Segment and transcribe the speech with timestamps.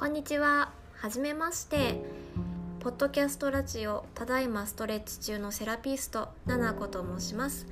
[0.00, 0.72] こんにちは。
[0.94, 2.00] はじめまして。
[2.78, 7.66] ポッドキャストラジオただいまストレッチ中のセラピストななこと申します。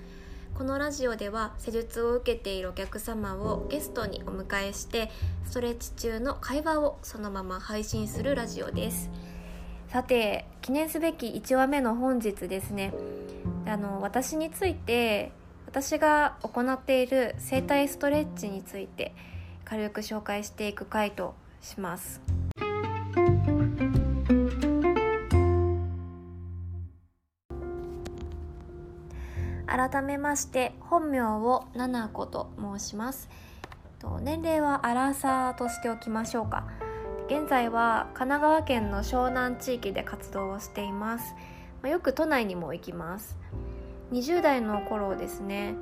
[0.54, 5.10] このラジオでは施術を受けているお客様をゲストにお迎えして
[5.46, 9.08] ストレッチ中の会話をそのまま配信するラジオです。
[9.88, 12.92] さて記念すべき1話目の本日ですね。
[13.66, 15.32] あの私について
[15.64, 19.14] 私が行っている整体ストレッチについて
[19.64, 22.20] 軽く紹介していく回とします。
[29.66, 33.28] 改めまして本名をななこと申します。
[34.22, 36.66] 年齢はアラサーとしておきましょうか。
[37.26, 41.34] 現在は神奈川県の湘南地域で活動をしています。
[41.86, 43.36] よく都内にも行きます。
[44.12, 45.74] 20代の頃ですね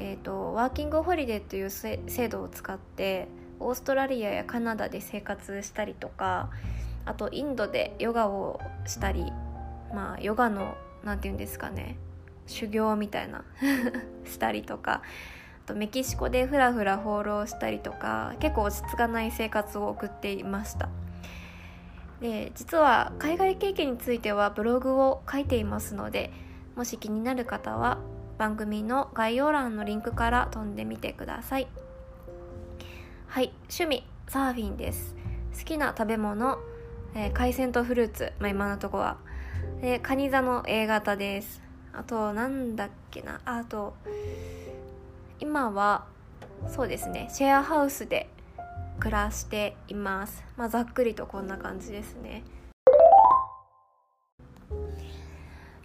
[0.00, 3.26] えーと、ワーキングホリデーという制度を使って
[3.60, 6.50] オーストラリアやカナダで生活したりとか
[7.04, 9.32] あとインドでヨガをしたり
[9.94, 11.96] まあヨガの何て言うんですかね
[12.46, 13.44] 修行みたいな
[14.24, 15.02] したりとか
[15.64, 20.88] あとメキシコでふらふら放浪したりとか結構落ち着かない生活を送っていました。
[22.20, 26.32] で実は海外経験についてはブログを書いていますので
[26.74, 27.98] もし気になる方は
[28.38, 31.68] 番組の概要欄のリンクから飛んでみてください。
[33.30, 35.14] はい趣味サーフィンです。
[35.56, 36.58] 好きな食べ物、
[37.14, 39.18] えー、海鮮とフルーツ、まあ、今のとこは。
[39.82, 41.60] でカニ座の A 型です。
[41.92, 43.42] あとなんだっけな。
[43.44, 43.94] あと
[45.40, 46.06] 今は
[46.68, 47.28] そうですね。
[47.30, 48.30] シェアハウスで
[48.98, 50.42] 暮らしています。
[50.56, 52.42] まあざっくりとこんな感じですね。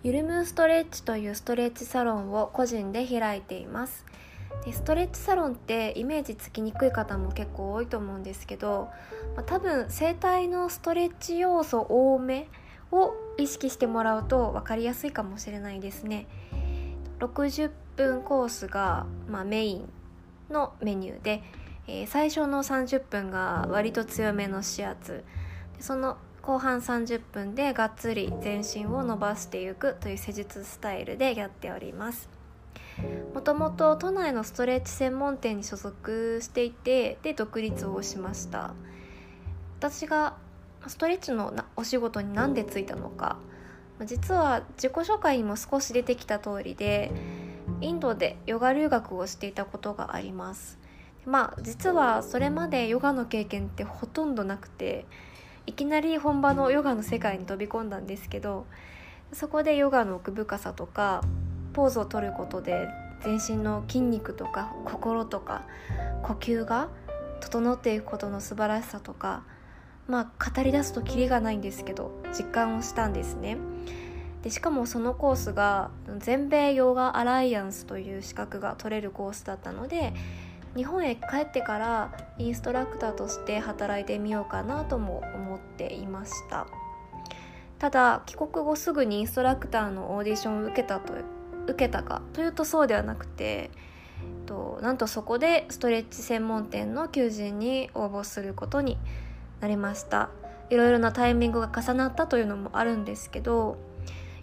[0.01, 4.05] ゆるむストレッチというストレッチサロンを個人で開いています。
[4.65, 8.89] でストレッチサロンってイメージつきにくい方も結構多いと思うんですけど、
[9.35, 12.47] まあ、多分整体のストレッチ要素多め
[12.91, 16.27] を意識してもらうと分かりやすいかもしれないですね。
[17.19, 19.89] 60分コースが、まあ、メイン
[20.49, 21.43] のメニューで、
[21.87, 25.23] えー、最初の30分が割と強めの指圧
[25.77, 32.32] でその後半30分でがっつり全身を伸ばしていくという施術スタイルでやっております。
[33.33, 38.73] もともと都内のストレッチ専門店に所属していてで独立をしました。
[39.79, 40.35] 私が
[40.87, 43.37] ストレッチのお仕事に何でついたのか。
[44.05, 47.11] 実は自己紹介にも少し出てきた通りで
[47.79, 50.79] インドでヨガ留学をしていたことがあります。
[51.25, 55.05] まあ実はそれまでヨガの経験ってほとんどなくて
[55.65, 58.65] いきなり本場のヨガの世界に飛び込んだんですけど
[59.31, 61.23] そこでヨガの奥深さとか
[61.73, 62.87] ポーズをとることで
[63.23, 65.63] 全身の筋肉とか心とか
[66.23, 66.89] 呼吸が
[67.41, 69.43] 整っていくことの素晴らしさとか
[70.07, 73.57] まあ語り出すとキリがないんですけど実感をしたんですね。
[74.41, 80.13] でしかもそのコースが全米ヨガアライアンスという資格が取れるコースだったので
[80.75, 86.67] 日本へ帰ってからインストラクターとして働いてみようかなとも思っていました。
[87.79, 91.13] ただ帰国後すぐにインストラクターのオーディションを受けたと
[91.67, 93.69] 受けたかというとそうではなくてえ
[94.43, 98.97] っとなんとそこでストレッチ専門店の求人に応募することに
[99.59, 100.29] なりました。
[100.69, 103.77] いろいろなタイミングが重なったというのもあるんですけど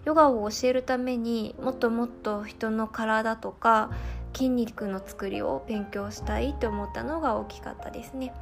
[0.05, 3.91] ヨガを教えるためにもっともっと人の体とか
[4.33, 8.33] 筋肉の作りを勉強したいと思ったのが大きかったですね。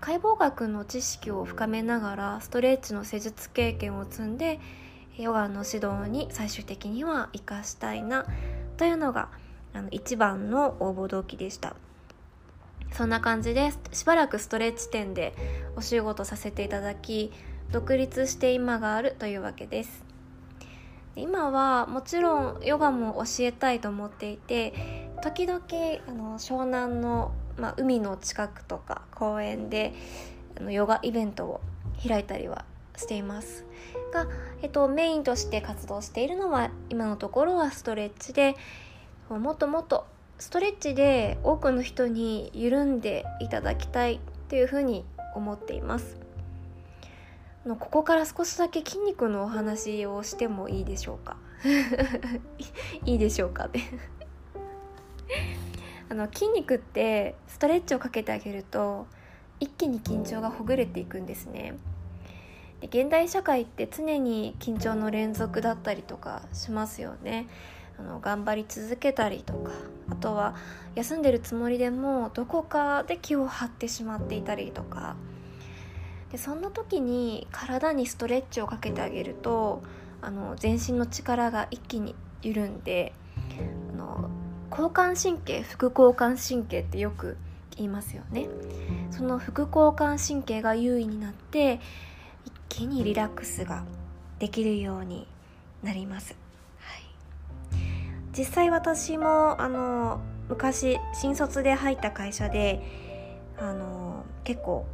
[0.00, 4.60] 解剖学の知識を深めながらストレッチの施術経験を積んで
[5.16, 8.26] ヨガの指導に最終的には生かしたいな
[8.76, 9.28] というのが
[9.72, 11.76] あの一番の応募動機でした。
[12.92, 15.34] そんな感じでしばらくストレッチ店で
[15.74, 17.32] お仕事させていただき
[17.72, 20.04] 独立して今があるというわけです。
[21.16, 25.60] 今はもちろんヨガも教えたいと思っていて時々
[26.08, 29.92] あの湘南の、まあ、海の近くとか公園で
[30.58, 31.60] あのヨガイベントを
[32.06, 32.64] 開いたりは
[32.96, 33.64] しています。
[34.14, 34.28] が、
[34.62, 38.54] えっと、メインとして活動しているのは今のところはストレッチで
[39.28, 40.06] もっともっと
[40.38, 46.16] ストレッチで多くの人に緩んでいただきたいというふうに思っています。
[47.66, 51.36] のここから少しだけ筋肉のお話をしてもいいでしょうか？
[53.06, 53.80] いいでしょうかね。
[56.10, 59.06] あの筋肉ってストレッチをかけてあげると
[59.60, 61.74] 一気に緊張がほぐれていくんですね。
[62.92, 67.46] 現代社会って常に緊張の連続だったりとかしますよね。
[67.98, 69.70] あの頑張り続けたりとか
[70.10, 70.56] あとは
[70.96, 75.16] 休んでるつもりでもどこかで気を張ってしまっていたりとか。
[76.32, 79.84] でそんな時に体にストレッチをかけてあげると
[80.20, 83.12] あの全身の力が一気に緩んで
[83.92, 84.28] あの
[84.68, 87.36] 交感神経副交感神経ってよく
[87.76, 88.48] 言いますよね。
[89.12, 91.78] その副交感神経が優位になって
[92.74, 93.84] 気にリラックスが
[94.40, 95.28] できるように
[95.84, 96.36] なります、
[96.80, 97.78] はい、
[98.36, 102.82] 実際私もあの昔新卒で入った会社で
[103.60, 104.86] あの結構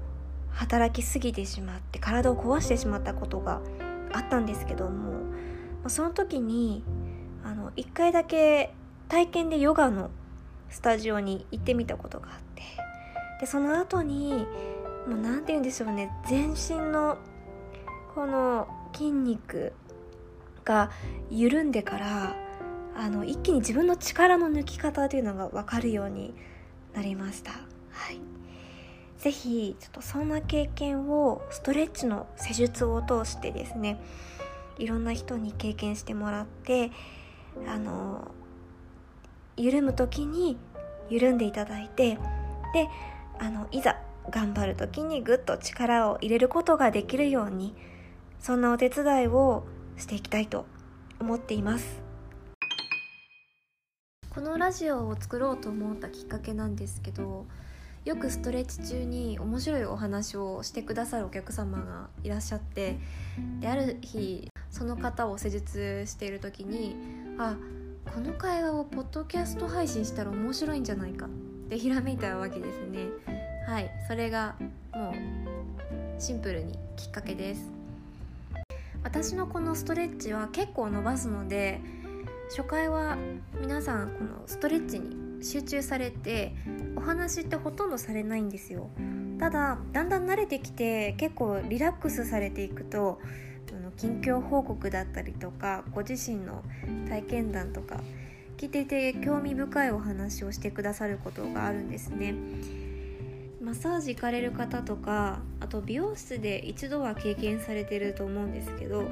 [0.50, 3.62] 働きすぎてしまって体を壊してしまったことが
[4.12, 5.32] あったんですけども
[5.88, 6.84] その時に
[7.42, 8.74] あの1回だけ
[9.08, 10.10] 体験でヨガの
[10.68, 12.62] スタジオに行ってみたことがあって
[13.40, 14.46] でその後に
[15.08, 17.16] もう何て言うんでしょうね全身の
[18.20, 19.72] この筋肉
[20.62, 20.90] が
[21.31, 22.37] 緩んでから
[22.94, 26.34] あの一気に自分の力の抜き方というのが分かるように
[26.93, 27.52] なりました。
[27.52, 28.20] はい
[29.17, 33.99] ぜひちょっとそんな経験をストレッチの施術を通してですね
[34.76, 36.90] いろんな人に経験してもらって
[37.66, 38.31] あの
[39.56, 40.58] 緩む時に
[41.08, 42.19] 緩んでいただいて
[42.75, 42.87] で
[43.38, 43.96] あのいざ
[44.28, 47.75] 頑張る時にぐっと力を入れることができるように
[48.40, 49.64] そんなお手伝いを
[49.96, 50.64] していきたいと
[51.20, 52.00] 思っています。
[54.31, 57.46] このラジオを作ろうと思ったきっかけなんですけど
[58.04, 62.98] よくストレッチ中に面白いお話をしてくださるお客様がいらっしゃって
[63.58, 66.96] である日その方を施術している時に
[67.38, 67.56] あ
[68.14, 71.28] この会話をポッドキャスト配信したら面白いんじゃないかっ
[71.69, 73.08] て ひらめいたわけですね。
[73.66, 74.56] はいそれが
[74.94, 77.79] もうシンプルにきっかけです。
[79.02, 81.81] 私のこのストレッチは結構伸ばすので
[82.50, 83.17] 初回は
[83.61, 86.55] 皆さんこのストレッチに集中されて
[86.97, 88.91] お話ってほとんどされないんですよ。
[89.38, 93.20] ただだんだん慣れてきて結構リラックスされていくと
[93.97, 96.62] 近況報告だったりとかご自身の
[97.08, 98.00] 体験談とか
[98.58, 102.35] 聞いていて興味深いお話をしてくださることがあるんですね。
[103.62, 109.08] マッサージ行かれる方とかと美容室で一度は経験されてると思うんですけど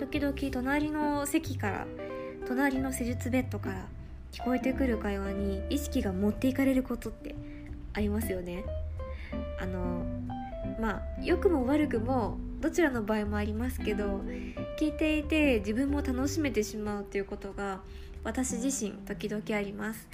[0.00, 1.86] 時々隣の席から
[2.46, 3.86] 隣の施術ベッドから
[4.32, 7.34] 聞こえてくる会話に意識が持っていかれることって
[7.92, 8.64] ありますよね。
[9.60, 10.04] あの
[10.80, 14.22] まあ良くも悪くもどちらの場合もありますけど
[14.78, 17.80] 聞いていて自分も楽しめてしまうということが
[18.24, 20.08] 私自身時々あります。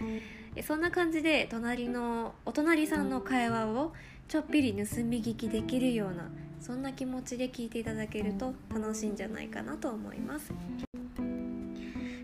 [0.63, 3.93] そんな感じで隣のお隣さんの会話を
[4.29, 6.29] ちょっぴり盗み聞きできるような
[6.61, 10.53] そんな気持ちで聞いていただけると楽しいんじゃないかなと思います。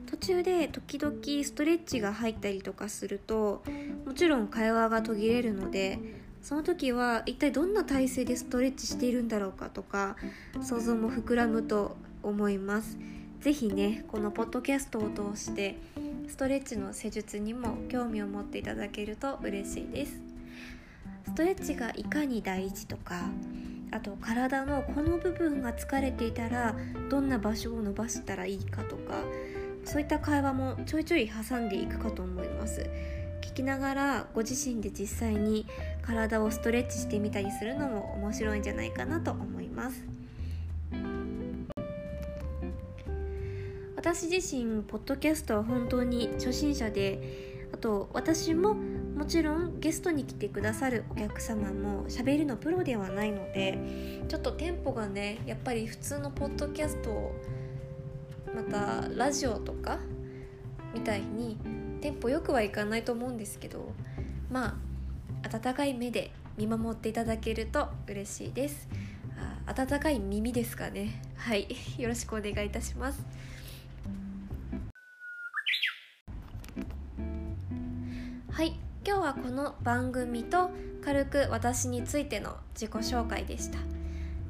[0.07, 1.15] 途中で時々
[1.45, 3.63] ストレッチが入ったりとかすると
[4.05, 5.99] もちろん会話が途切れるので
[6.43, 10.17] その時は一体どんな体勢でストレッチしているんだろうかとか
[10.63, 12.99] 想像も膨らむと思います。
[13.41, 15.79] 是非ねこのポッドキャストを通して
[16.29, 20.30] ストレッチの施術にも興味を持っていただけると嬉しいです
[21.31, 23.21] ストレッチがいかに大事とか
[23.93, 26.75] あと体のこの部分が疲れていたら
[27.09, 29.15] どんな場所を伸ばしたらいいかとか
[29.85, 32.85] そういった会話もちょいちょい挟んでいくかと思います。
[33.43, 35.67] 聞きながらご自身で実際に
[36.03, 40.05] 体をストレッチしてみたりするのも面白いんじゃないかなと思います。
[43.95, 48.75] 私自身ポッドキャストは本当に初心者であと私も
[49.21, 53.79] もちろんゲストに来てくださるお客様も喋るのプロではないので
[54.27, 57.31] ちょっとテンポがねやっぱり普通のポッドキャスト
[58.55, 59.99] またラジオとか
[60.95, 61.59] みたいに
[62.01, 63.93] テンポよくはいかないと思うんですけど
[64.51, 64.79] ま
[65.43, 68.89] あ温かい目で見守っていただけると嬉しいです。
[69.67, 71.23] 温かい耳ですかね。
[71.37, 71.69] はい。
[72.01, 73.23] よろしくお願いいたします。
[78.51, 78.90] はい。
[79.03, 80.71] 今日はこの番組と
[81.03, 83.79] 軽く私についての自己紹介でした。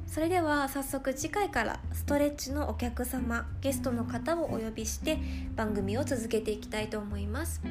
[0.07, 5.17] それでは早速次回からストレッチのお客様ゲストの方をお呼びして
[5.55, 7.61] 番組を続けていきたいと思います。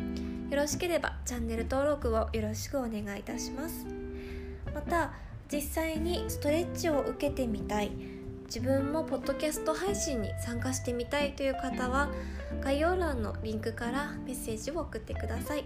[0.50, 3.84] よろしければチャンネル登録をよろしくお願いいたします。
[4.74, 5.12] また
[5.52, 7.90] 実際にストレッチを受けてみたい
[8.46, 12.08] 自分もポッドキャスト配信に参加してみたいという方は
[12.62, 15.64] 概要欄のリンクからメッセージを送ってください。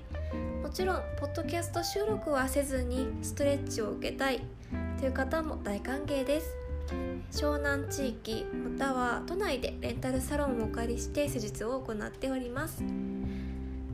[0.74, 4.40] ちろんポッドキャスト収録はせずにストレッチを受けたい
[4.98, 6.48] という方も大歓迎です。
[7.30, 12.82] 湘南地域または都内でレンタルサロンをお借りして施術を行っております。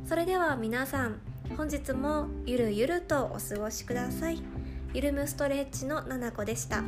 [0.09, 1.21] それでは皆さん
[1.55, 4.41] 本日もゆるゆるとお過ごしください。
[4.95, 6.83] ゆるむストレッチのななこでした。